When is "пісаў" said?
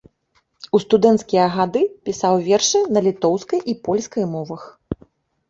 2.09-2.33